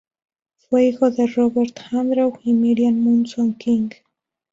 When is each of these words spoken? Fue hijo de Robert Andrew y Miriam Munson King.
Fue 0.67 0.85
hijo 0.85 1.11
de 1.11 1.27
Robert 1.27 1.79
Andrew 1.91 2.33
y 2.43 2.53
Miriam 2.53 2.95
Munson 2.95 3.53
King. 3.53 3.89